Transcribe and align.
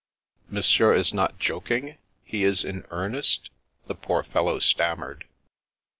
"Monsieur 0.49 0.95
is 0.95 1.13
not 1.13 1.37
joking? 1.37 1.95
He 2.23 2.43
is 2.43 2.65
in 2.65 2.87
earnest?" 2.89 3.51
the 3.85 3.93
poor 3.93 4.23
fellow 4.23 4.57
stammered. 4.57 5.25